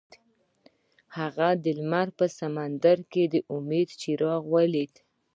[1.17, 4.93] هغه د لمر په سمندر کې د امید څراغ ولید.